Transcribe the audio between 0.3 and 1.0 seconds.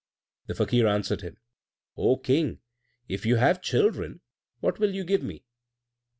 The Fakir